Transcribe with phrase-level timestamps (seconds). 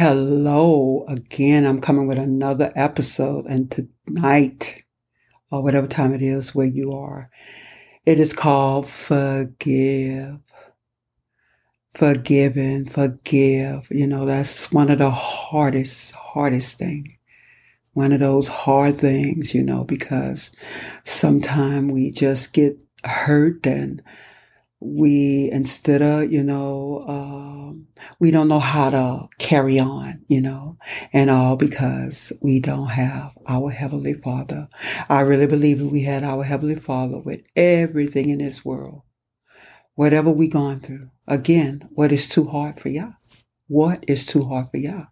[0.00, 1.66] Hello again.
[1.66, 4.82] I'm coming with another episode, and tonight,
[5.50, 7.28] or whatever time it is where you are,
[8.06, 10.40] it is called Forgive.
[12.00, 13.88] And forgive.
[13.90, 17.18] You know, that's one of the hardest, hardest thing.
[17.92, 20.50] One of those hard things, you know, because
[21.04, 24.02] sometimes we just get hurt and
[24.80, 27.29] we instead of you know um,
[28.18, 30.76] we don't know how to carry on you know
[31.12, 34.68] and all because we don't have our heavenly father.
[35.08, 39.02] I really believe if we had our heavenly father with everything in this world.
[39.94, 41.10] Whatever we gone through.
[41.26, 43.14] Again what is too hard for y'all
[43.68, 45.06] what is too hard for y'all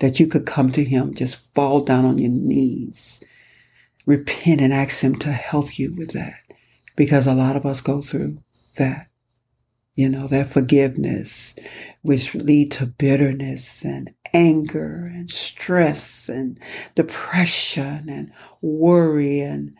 [0.00, 3.20] that you could come to him just fall down on your knees
[4.06, 6.40] repent and ask him to help you with that.
[6.96, 8.38] Because a lot of us go through
[8.76, 9.08] that
[9.94, 11.54] you know, that forgiveness,
[12.02, 16.58] which lead to bitterness and anger and stress and
[16.94, 19.76] depression and worry and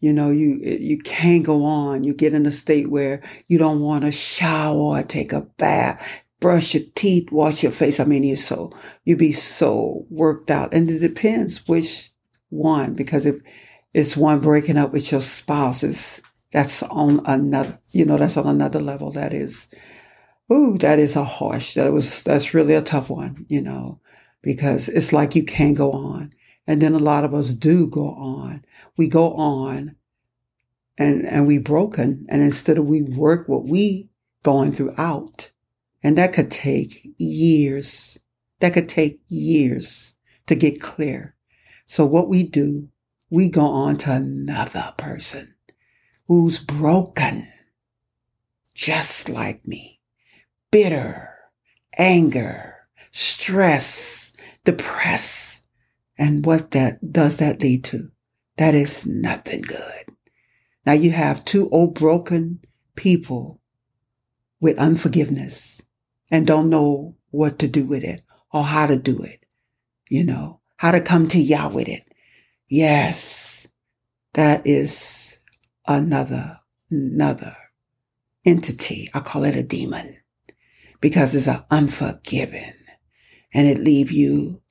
[0.00, 2.04] you know you you can't go on.
[2.04, 6.02] You get in a state where you don't want to shower take a bath
[6.40, 8.00] brush your teeth wash your face.
[8.00, 8.72] I mean you're so
[9.04, 10.72] you be so worked out.
[10.72, 12.10] And it depends which
[12.48, 13.36] one because if
[13.92, 16.20] it's one breaking up with your spouse it's
[16.52, 19.12] that's on another, you know, that's on another level.
[19.12, 19.68] That is,
[20.52, 24.00] ooh, that is a harsh, that was, that's really a tough one, you know,
[24.42, 26.32] because it's like you can't go on.
[26.66, 28.64] And then a lot of us do go on.
[28.96, 29.96] We go on
[30.98, 32.26] and, and we broken.
[32.28, 34.08] And instead of we work what we
[34.42, 35.50] going through out,
[36.02, 38.18] and that could take years.
[38.60, 40.14] That could take years
[40.46, 41.34] to get clear.
[41.86, 42.88] So what we do,
[43.30, 45.54] we go on to another person
[46.30, 47.48] who's broken,
[48.72, 49.98] just like me.
[50.70, 51.34] Bitter,
[51.98, 54.32] anger, stress,
[54.64, 55.64] depressed.
[56.16, 58.12] And what that does that lead to?
[58.58, 60.04] That is nothing good.
[60.86, 62.60] Now you have two old broken
[62.94, 63.60] people
[64.60, 65.82] with unforgiveness
[66.30, 69.44] and don't know what to do with it or how to do it.
[70.08, 72.04] You know, how to come to Yah with it.
[72.68, 73.66] Yes,
[74.34, 75.19] that is
[75.90, 77.56] another, another
[78.44, 79.10] entity.
[79.12, 80.16] I call it a demon
[81.00, 82.74] because it's an unforgiven
[83.52, 84.62] and it leave you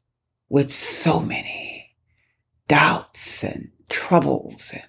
[0.47, 1.95] with so many
[2.67, 4.87] doubts and troubles and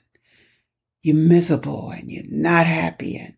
[1.03, 3.35] you're miserable and you're not happy and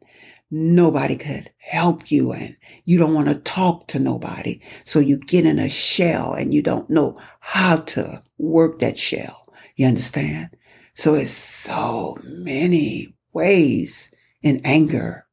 [0.50, 4.60] nobody could help you and you don't want to talk to nobody.
[4.84, 9.48] So you get in a shell and you don't know how to work that shell.
[9.76, 10.56] You understand?
[10.94, 14.10] So it's so many ways
[14.42, 15.26] in anger.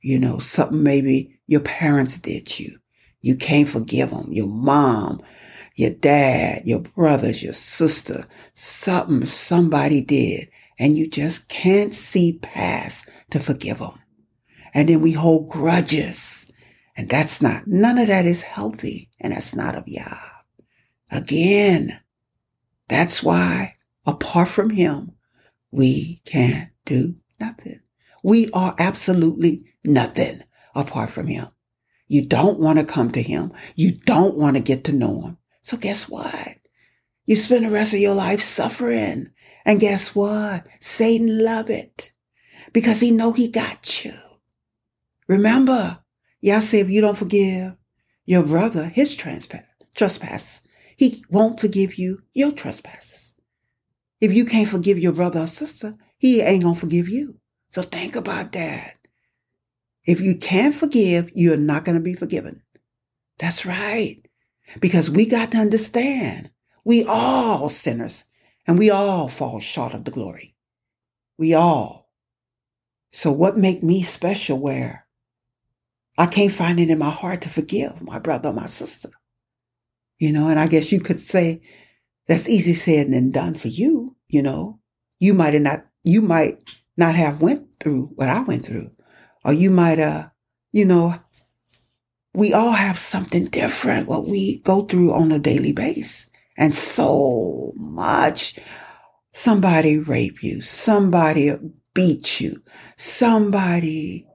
[0.00, 2.78] You know, something maybe your parents did you.
[3.20, 4.32] You can't forgive them.
[4.32, 5.22] Your mom,
[5.76, 10.50] your dad, your brothers, your sister, something somebody did.
[10.78, 14.00] And you just can't see past to forgive them.
[14.74, 16.50] And then we hold grudges.
[16.96, 19.10] And that's not, none of that is healthy.
[19.20, 20.18] And that's not of Yah.
[21.10, 22.00] Again,
[22.88, 23.74] that's why
[24.06, 25.12] Apart from Him,
[25.70, 27.80] we can do nothing.
[28.22, 30.42] We are absolutely nothing
[30.74, 31.48] apart from Him.
[32.08, 33.52] You don't want to come to Him.
[33.74, 35.38] You don't want to get to know Him.
[35.62, 36.56] So guess what?
[37.24, 39.30] You spend the rest of your life suffering.
[39.64, 40.66] And guess what?
[40.80, 42.12] Satan love it
[42.72, 44.14] because he know he got you.
[45.28, 46.00] Remember,
[46.40, 47.74] Yah say if you don't forgive
[48.24, 50.62] your brother his trespass, trespass,
[50.96, 53.31] he won't forgive you your trespasses.
[54.22, 57.40] If you can't forgive your brother or sister, he ain't going to forgive you.
[57.70, 58.98] So think about that.
[60.04, 62.62] If you can't forgive, you're not going to be forgiven.
[63.40, 64.24] That's right.
[64.78, 66.50] Because we got to understand
[66.84, 68.24] we all sinners
[68.64, 70.54] and we all fall short of the glory.
[71.36, 72.08] We all.
[73.10, 75.04] So what make me special where
[76.16, 79.10] I can't find it in my heart to forgive my brother or my sister?
[80.20, 81.60] You know, and I guess you could say
[82.32, 84.80] that's easy said than done for you, you know.
[85.18, 86.58] You might not you might
[86.96, 88.90] not have went through what I went through.
[89.44, 90.28] Or you might uh,
[90.72, 91.16] you know,
[92.32, 96.30] we all have something different what we go through on a daily basis.
[96.56, 98.58] And so much
[99.32, 101.52] somebody rape you, somebody
[101.92, 102.62] beat you,
[102.96, 104.26] somebody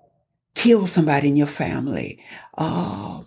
[0.53, 2.23] kill somebody in your family,
[2.59, 3.23] uh,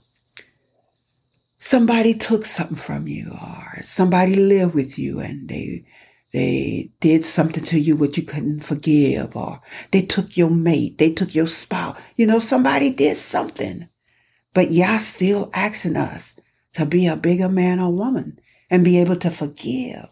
[1.61, 5.85] somebody took something from you or somebody lived with you and they
[6.33, 9.61] they did something to you which you couldn't forgive or
[9.93, 13.89] they took your mate they took your spouse you know somebody did something
[14.53, 16.35] but y'all still asking us
[16.73, 18.41] to be a bigger man or woman
[18.71, 20.09] and be able to forgive.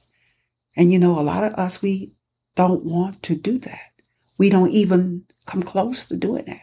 [0.76, 2.12] And you know, a lot of us, we
[2.54, 3.92] don't want to do that.
[4.36, 6.60] We don't even come close to doing that.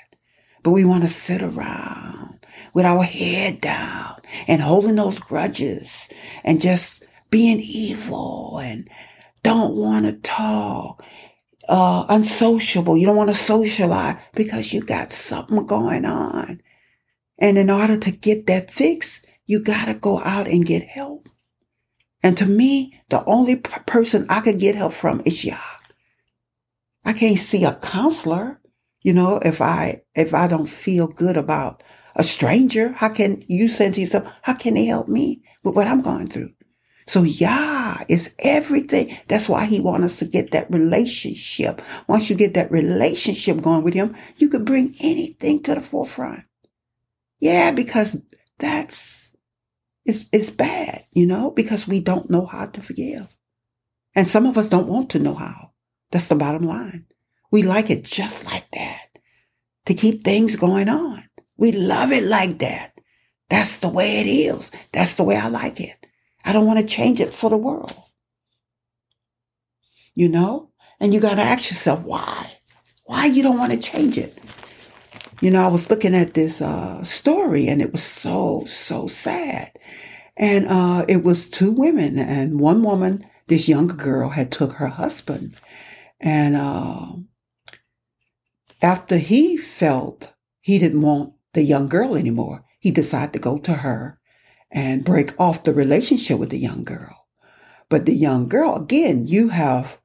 [0.65, 6.09] But we want to sit around with our head down and holding those grudges
[6.43, 8.89] and just being evil and
[9.43, 11.05] don't want to talk,
[11.69, 12.97] uh, unsociable.
[12.97, 16.63] You don't want to socialize because you got something going on.
[17.37, 21.29] And in order to get that fix, you got to go out and get help.
[22.23, 25.59] And to me, the only person I could get help from is Yah.
[27.05, 28.59] I can't see a counselor.
[29.05, 31.83] You know, if I, if I don't feel good about
[32.15, 35.85] a stranger, how can you say to yourself, how can they help me with what
[35.85, 36.53] I'm going through?
[37.05, 39.15] So yeah, it's everything.
[39.27, 41.83] That's why he wants us to get that relationship.
[42.07, 46.41] Once you get that relationship going with him, you could bring anything to the forefront.
[47.37, 48.19] Yeah, because
[48.57, 49.35] that's,
[50.03, 53.37] it's, it's bad, you know, because we don't know how to forgive.
[54.15, 55.73] And some of us don't want to know how.
[56.11, 57.05] That's the bottom line.
[57.55, 59.17] We like it just like that
[59.85, 61.29] to keep things going on.
[61.55, 62.99] We love it like that.
[63.49, 64.73] That's the way it is.
[64.91, 65.95] That's the way I like it.
[66.43, 67.95] I don't want to change it for the world.
[70.15, 70.71] You know?
[70.99, 72.57] And you got to ask yourself why?
[73.05, 74.37] Why you don't want to change it?
[75.39, 79.71] You know, I was looking at this uh, story and it was so, so sad.
[80.35, 84.89] And uh, it was two women and one woman, this younger girl had took her
[84.89, 85.55] husband
[86.19, 87.13] and uh,
[88.85, 93.73] after he felt he didn't want the young girl anymore, he decided to go to
[93.73, 94.19] her
[94.71, 97.25] and break off the relationship with the young girl.
[97.89, 99.99] But the young girl, again, you have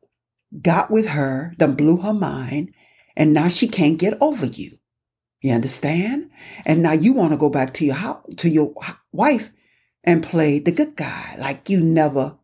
[0.63, 2.73] got with her, done blew her mind,
[3.15, 4.79] and now she can't get over you.
[5.43, 6.31] You understand?
[6.65, 8.73] And now you want to go back to your house, to your
[9.13, 9.51] wife
[10.05, 12.39] and play the good guy like you never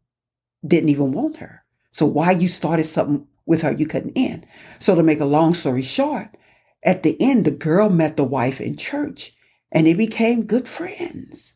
[0.67, 1.65] didn't even want her.
[1.93, 4.47] So why you started something with her you couldn't end.
[4.79, 6.37] So to make a long story short,
[6.85, 9.33] at the end, the girl met the wife in church
[9.73, 11.55] and they became good friends.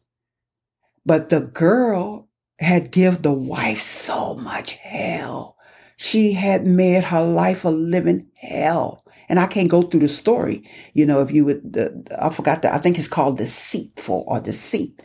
[1.04, 2.28] But the girl
[2.58, 5.56] had give the wife so much hell.
[5.96, 9.04] She had made her life a living hell.
[9.28, 10.68] And I can't go through the story.
[10.92, 12.74] You know, if you would, uh, I forgot that.
[12.74, 15.02] I think it's called deceitful or deceit.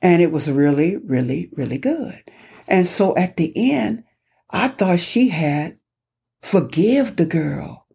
[0.00, 2.22] And it was really, really, really good.
[2.66, 4.04] And so at the end,
[4.50, 5.76] I thought she had
[6.42, 7.86] forgive the girl.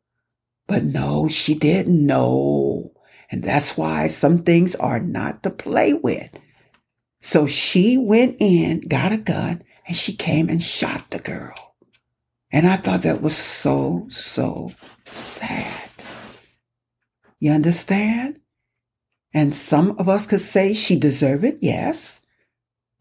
[0.67, 2.93] But no, she didn't know.
[3.29, 6.29] And that's why some things are not to play with.
[7.21, 11.75] So she went in, got a gun, and she came and shot the girl.
[12.51, 14.71] And I thought that was so, so
[15.05, 15.89] sad.
[17.39, 18.39] You understand?
[19.33, 22.21] And some of us could say she deserved it, yes.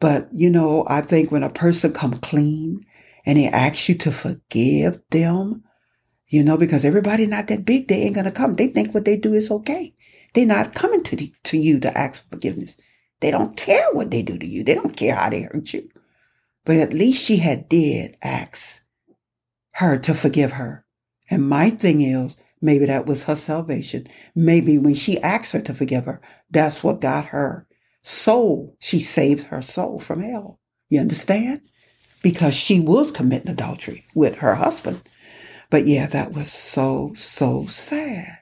[0.00, 2.86] But, you know, I think when a person come clean
[3.24, 5.64] and he asks you to forgive them,
[6.28, 8.54] you know, because everybody not that big, they ain't gonna come.
[8.54, 9.94] They think what they do is okay.
[10.34, 12.76] They're not coming to the, to you to ask for forgiveness.
[13.20, 14.64] They don't care what they do to you.
[14.64, 15.88] They don't care how they hurt you.
[16.64, 18.82] But at least she had did ask
[19.72, 20.84] her to forgive her.
[21.30, 24.06] And my thing is, maybe that was her salvation.
[24.34, 26.20] Maybe when she asked her to forgive her,
[26.50, 27.66] that's what got her
[28.02, 28.76] soul.
[28.80, 30.60] She saved her soul from hell.
[30.88, 31.62] You understand?
[32.22, 35.02] Because she was committing adultery with her husband.
[35.70, 38.38] But yeah, that was so, so sad.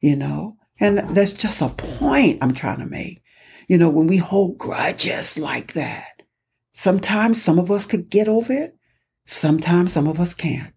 [0.00, 0.56] You know?
[0.80, 3.22] And that's just a point I'm trying to make.
[3.68, 6.22] You know, when we hold grudges like that,
[6.72, 8.76] sometimes some of us could get over it.
[9.24, 10.72] Sometimes some of us can't.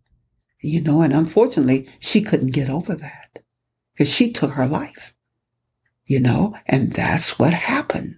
[0.61, 3.39] You know, and unfortunately, she couldn't get over that
[3.93, 5.13] because she took her life.
[6.05, 8.15] You know, and that's what happened.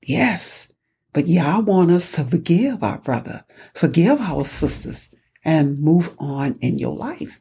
[0.00, 0.69] Yes.
[1.12, 5.14] But Yah want us to forgive our brother, forgive our sisters,
[5.44, 7.40] and move on in your life.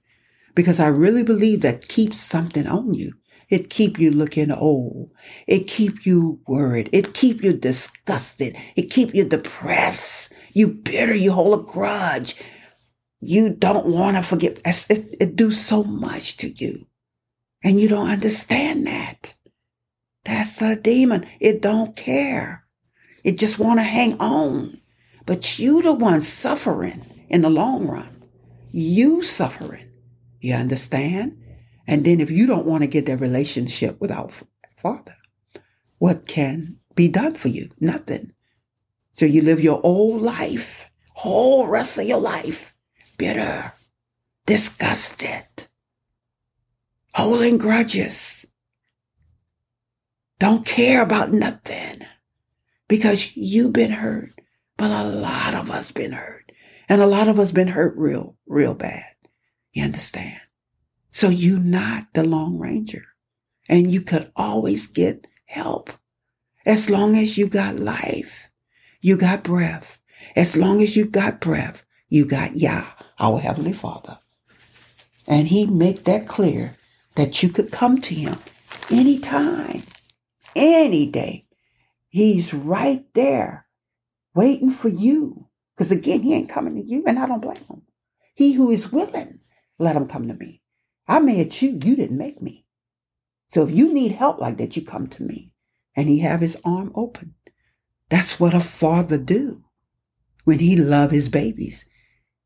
[0.56, 3.14] Because I really believe that keeps something on you.
[3.50, 5.12] It keep you looking old.
[5.48, 6.90] It keep you worried.
[6.94, 8.56] It keep you disgusted.
[8.76, 10.34] It keep you depressed.
[10.54, 11.16] You bitter.
[11.16, 12.36] You hold a grudge.
[13.20, 14.60] You don't want to forgive.
[14.66, 16.88] It, it do so much to you.
[17.64, 19.34] And you don't understand that.
[20.26, 21.26] That's a demon.
[21.40, 22.66] It don't care.
[23.24, 24.78] It just want to hang on.
[25.26, 28.24] But you the one suffering in the long run.
[28.72, 29.92] You suffering.
[30.40, 31.38] You understand?
[31.88, 34.42] And then if you don't want to get that relationship without
[34.78, 35.16] Father,
[35.98, 37.70] what can be done for you?
[37.80, 38.34] Nothing.
[39.14, 42.74] So you live your old life, whole rest of your life,
[43.18, 43.74] bitter,
[44.46, 45.46] disgusted,
[47.14, 48.46] holding grudges.
[50.40, 52.06] Don't care about nothing
[52.90, 54.34] because you've been hurt,
[54.76, 56.52] but a lot of us been hurt.
[56.90, 59.16] And a lot of us been hurt real, real bad.
[59.72, 60.42] You understand?
[61.12, 63.06] So you not the lone Ranger.
[63.70, 65.92] And you could always get help.
[66.66, 68.50] As long as you got life,
[69.00, 70.00] you got breath.
[70.36, 72.86] As long as you got breath, you got Yah,
[73.20, 74.18] our Heavenly Father.
[75.28, 76.76] And He make that clear
[77.14, 78.38] that you could come to Him
[78.90, 79.84] anytime,
[80.56, 81.46] any day.
[82.10, 83.68] He's right there
[84.36, 85.48] waiting for you.
[85.76, 87.84] Because again, He ain't coming to you, and I don't blame Him.
[88.36, 89.40] He who is willing,
[89.78, 90.62] let Him come to me.
[91.08, 92.66] I made you, you didn't make me.
[93.54, 95.52] So if you need help like that, you come to me.
[95.96, 97.36] And He have His arm open.
[98.10, 99.64] That's what a father do
[100.44, 101.86] when he love his babies.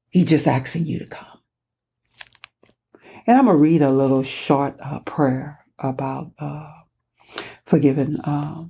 [0.09, 1.39] He just asking you to come.
[3.25, 6.69] And I'm going to read a little short uh, prayer about uh,
[7.65, 8.65] forgiving, uh,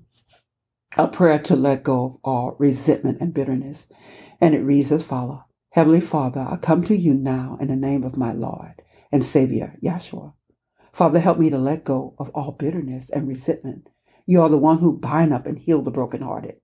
[0.95, 3.87] a prayer to let go of all resentment and bitterness.
[4.39, 8.03] And it reads as follows Heavenly Father, I come to you now in the name
[8.03, 10.33] of my Lord and Savior, Yahshua.
[10.91, 13.89] Father, help me to let go of all bitterness and resentment.
[14.27, 16.57] You are the one who bind up and heal the brokenhearted.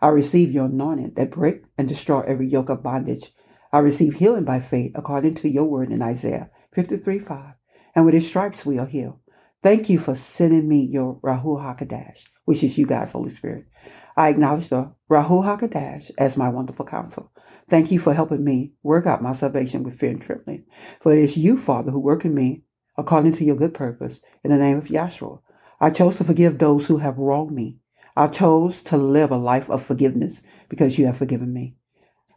[0.00, 3.32] I receive your anointing that break and destroy every yoke of bondage.
[3.72, 7.54] I receive healing by faith according to your word in Isaiah 53 5.
[7.94, 9.18] And with his stripes we are healed.
[9.62, 13.66] Thank you for sending me your Ruach HaKodesh, which is you guys, Holy Spirit.
[14.16, 17.32] I acknowledge the Ruach HaKodesh as my wonderful counsel.
[17.68, 20.64] Thank you for helping me work out my salvation with fear and trembling.
[21.00, 22.62] For it is you, Father, who work in me
[22.96, 24.20] according to your good purpose.
[24.44, 25.40] In the name of Yahshua,
[25.80, 27.78] I chose to forgive those who have wronged me.
[28.16, 31.74] I chose to live a life of forgiveness because you have forgiven me.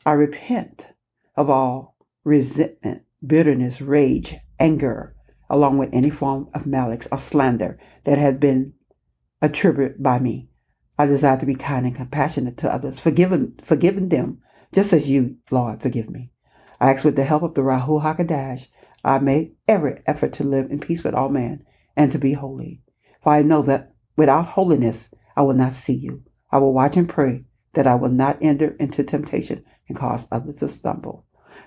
[0.06, 0.90] I repent
[1.36, 5.16] of all resentment, bitterness, rage, anger,
[5.50, 8.74] along with any form of malice or slander that has been
[9.42, 10.50] attributed by me.
[10.98, 14.42] I desire to be kind and compassionate to others, forgiving, forgiving them
[14.74, 16.32] just as you, Lord, forgive me.
[16.80, 18.68] I ask with the help of the Ruach HaKodesh,
[19.04, 22.82] I make every effort to live in peace with all men and to be holy.
[23.22, 26.24] For I know that without holiness, I will not see you.
[26.52, 30.56] I will watch and pray that I will not enter into temptation and cause others
[30.58, 31.26] to stumble.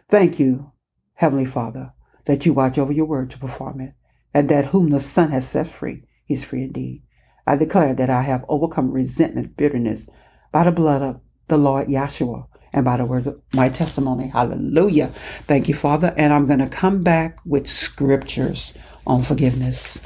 [0.08, 0.72] Thank you,
[1.14, 1.92] Heavenly Father,
[2.26, 3.94] that you watch over your word to perform it,
[4.34, 7.02] and that whom the Son has set free, he is free indeed.
[7.46, 10.08] I declare that I have overcome resentment, bitterness
[10.52, 14.28] by the blood of the Lord Yahshua and by the word of my testimony.
[14.28, 15.08] Hallelujah.
[15.46, 16.14] Thank you, Father.
[16.16, 18.72] And I'm going to come back with scriptures
[19.06, 20.00] on forgiveness.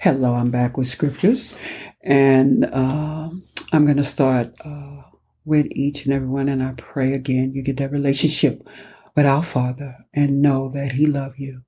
[0.00, 1.54] Hello, I'm back with scriptures.
[2.02, 3.30] And uh,
[3.72, 5.02] I'm going to start uh,
[5.44, 6.48] with each and every one.
[6.48, 8.66] And I pray again you get that relationship
[9.14, 11.62] with our Father and know that He loves you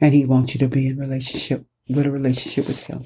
[0.00, 3.04] and He wants you to be in relationship with a relationship with Him.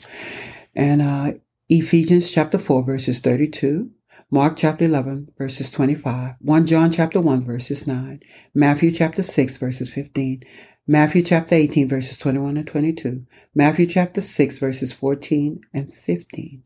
[0.74, 1.32] And uh,
[1.68, 3.90] Ephesians chapter 4, verses 32.
[4.30, 8.20] Mark chapter 11, verses 25, 1 John chapter 1, verses 9,
[8.52, 10.42] Matthew chapter 6, verses 15,
[10.88, 16.64] Matthew chapter 18, verses 21 and 22, Matthew chapter 6, verses 14 and 15,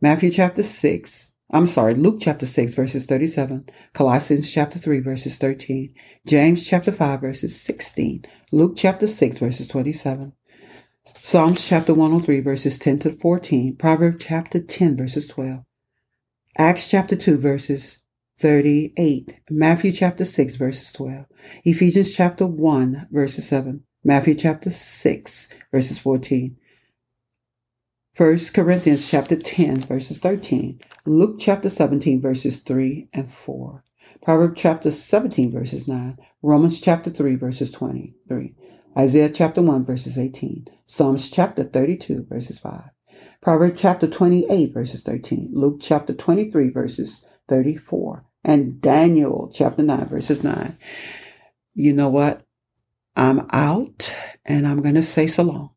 [0.00, 5.94] Matthew chapter 6, I'm sorry, Luke chapter 6, verses 37, Colossians chapter 3, verses 13,
[6.26, 10.34] James chapter 5, verses 16, Luke chapter 6, verses 27,
[11.14, 15.60] Psalms chapter 103, verses 10 to 14, Proverbs chapter 10, verses 12,
[16.58, 17.98] Acts chapter 2, verses
[18.40, 21.26] 38, Matthew chapter 6, verses 12,
[21.64, 26.56] Ephesians chapter 1, verses 7, Matthew chapter 6, verses 14,
[28.16, 33.84] 1 Corinthians chapter 10, verses 13, Luke chapter 17, verses 3 and 4,
[34.22, 38.54] Proverbs chapter 17, verses 9, Romans chapter 3, verses 23,
[38.96, 42.82] Isaiah chapter 1, verses 18, Psalms chapter 32, verses 5,
[43.42, 50.42] Proverbs chapter 28, verses 13, Luke chapter 23, verses 34, and Daniel chapter 9, verses
[50.42, 50.78] 9.
[51.74, 52.46] You know what?
[53.14, 55.70] I'm out and I'm going to say so long.